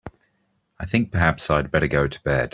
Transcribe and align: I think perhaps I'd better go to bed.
I 0.79 0.87
think 0.87 1.11
perhaps 1.11 1.51
I'd 1.51 1.69
better 1.69 1.85
go 1.85 2.07
to 2.07 2.23
bed. 2.23 2.49